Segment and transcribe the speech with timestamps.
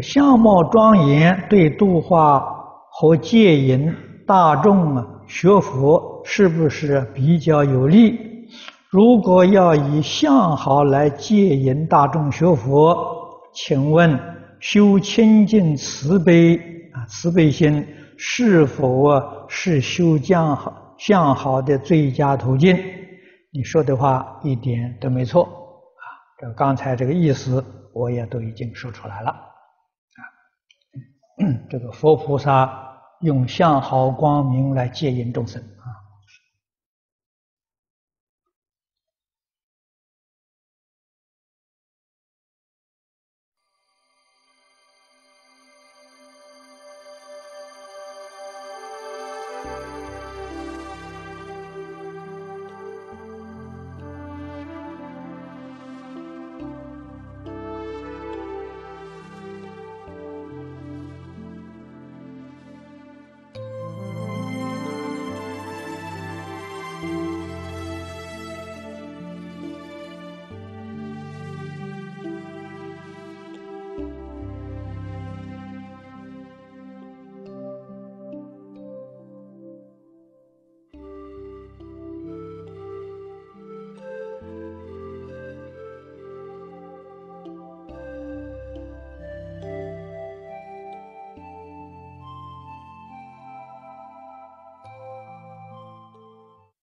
[0.00, 2.40] 相貌庄严，对度化
[2.90, 3.94] 和戒引
[4.26, 8.48] 大众啊学佛，是不是比较有利？
[8.88, 12.96] 如果要以相好来戒引大众学佛，
[13.52, 14.18] 请问
[14.60, 16.56] 修清净慈悲
[16.92, 17.86] 啊慈悲心
[18.16, 22.78] 是否啊是修将好相好的最佳途径？
[23.52, 26.04] 你说的话一点都没错啊！
[26.38, 29.34] 这刚才这个意思我也都已经说出来了。
[31.68, 35.62] 这个佛菩萨用相好光明来接引众生。